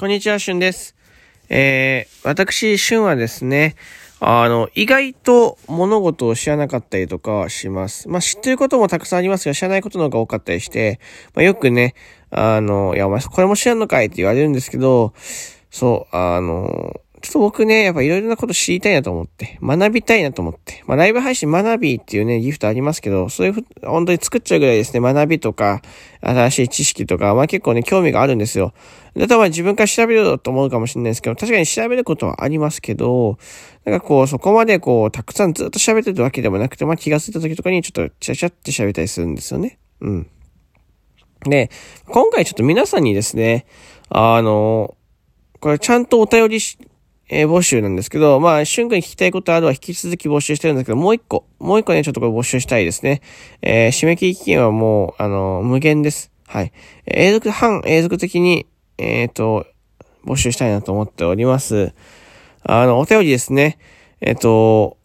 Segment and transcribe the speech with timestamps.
[0.00, 0.96] こんにちは、しゅんです。
[1.50, 3.76] えー、私、しゅんはですね、
[4.18, 8.08] あの、意外と物事を知らなかったりとかはします。
[8.08, 11.00] まあ、知ってることもたくさんありますが、知らないことの方が多かったりして、
[11.34, 11.94] まあ、よくね、
[12.30, 15.12] あの、いや、お前、これも知らんのかいって言われるんですけど、
[15.70, 25.82] そう、あの、ちょっと僕ね、やっぱいろいろなこと知りたいなと思って、学びたいなと思って、まあライブ配信学びっていうね、ギフトありますけど、そういうふ、本当に作っちゃうぐらいですね、学びとか、
[26.22, 28.72] 新しい知識とか、まあ結構ね、興味があるんですよ。
[29.14, 33.38] だからまあ自分から調べようと思うかもしれないですけど、確かに調べることはありますけど、
[33.84, 39.78] なんかこう、そこまでこう、たくさんずっと喋ってるわけでもなくて、まあ気がついた時とかにちょっとチャチャって喋ったりするんですよね。
[40.00, 40.26] うん。
[41.44, 41.70] で、
[42.06, 43.66] 今回ちょっと皆さんにですね、
[44.08, 44.94] あの、
[45.60, 46.78] これちゃんとお便りし、
[47.32, 53.22] えー、募集なんですけど、まあ、瞬間に聞きたいことあるは引き続き募集してるんですけど、もう一個、もう一個ね、ちょっとこれ募集したいですね。
[53.62, 56.32] えー、締め切り期限はもう、あの、無限です。
[56.48, 56.72] はい。
[57.06, 58.66] え永続、半永続的に、
[58.98, 59.66] えっ、と、
[60.26, 61.94] 募集したいなと思っております。
[62.64, 63.78] あの、お便りですね。
[64.20, 64.98] えっ、と、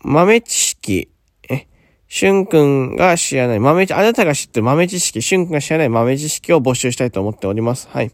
[0.00, 1.08] 豆知識、
[1.48, 1.66] え、
[2.06, 7.88] しゅんくんが知らない豆、あなたが知ってる豆知識、しゅんくんが知らない豆知識を募集したいと思っております。
[7.90, 8.12] はい。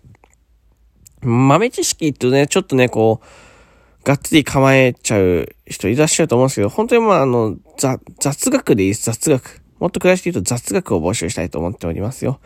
[1.23, 9.63] 豆知識ってね、ちょっとね、こう、がっつり構えちゃう人いらっしゃると思うんですけど、本当にまあ、あの、雑、雑学でいいです、雑学。
[9.79, 12.41] もっと詳しく言うと雑学を募集したいと思っておりますよ。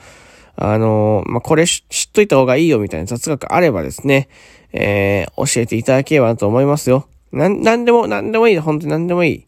[0.58, 4.28] あのまあ、これ知っといた方がいいよみたいな雑学あればですね、
[4.72, 7.08] えー、教えていただければなと思いますよ。
[7.32, 8.58] なん、なんでも、なんでもいい。
[8.58, 9.46] 本当になんでもいい。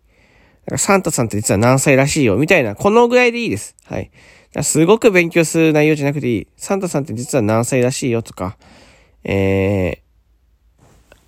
[0.67, 3.75] なんかサンタさんって実は何歳らしいよ、みたいな、このぐらいでいいです。
[3.87, 4.11] はい。
[4.63, 6.47] すごく勉強する内容じゃなくていい。
[6.57, 8.59] サンタさんって実は何歳らしいよとか、
[9.25, 10.03] え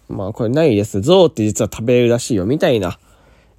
[0.09, 1.01] ー、まあこれないです。
[1.01, 2.99] 象って実は食べるらしいよ、みたいな。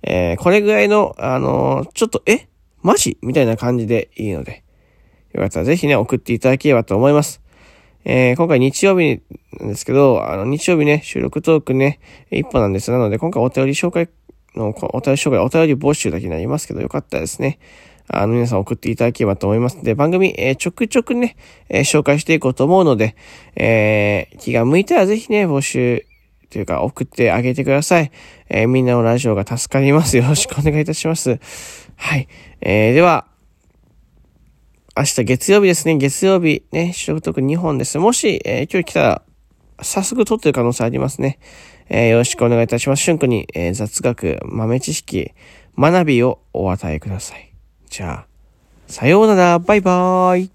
[0.04, 2.48] えー、これぐらいの、あのー、ちょっと、え？
[2.82, 4.64] マジみたいな感じでいいので、
[5.34, 7.40] よかったらぜひね、送っていただければと思います。
[8.04, 9.22] えー、今回日曜日
[9.60, 12.00] なんですけど、あの、日曜日ね、収録トークね、
[12.32, 12.90] 一歩なんです。
[12.90, 14.10] なので、今回お便り紹介
[14.56, 17.60] の、お便り紹介、お便り募集だけになりますけど、よかったですね。
[18.08, 21.36] あの、皆さん送っていただければと思いますで、番組、えー、ちょくちょくね、
[21.70, 23.16] えー、紹介していこうと思うので、
[23.56, 26.06] えー、気が向いたらぜひね、募集、
[26.52, 28.12] というか、送ってあげてください。
[28.50, 30.18] え、みんなのラジオが助かります。
[30.18, 31.40] よろしくお願いいたします。
[31.96, 32.28] はい。
[32.60, 33.26] えー、では、
[34.98, 35.96] 明日月曜日ですね。
[35.96, 37.98] 月曜日ね、収録特2本です。
[37.98, 39.22] もし、え、今日来たら、
[39.82, 41.40] 早速撮ってる可能性ありますね。
[41.88, 43.06] えー、よろしくお願いいたします。
[43.06, 45.32] 春君に、えー、雑学、豆知識、
[45.78, 47.51] 学びをお与えください。
[47.92, 48.26] じゃあ、
[48.88, 50.52] さようなら、バイバーイ。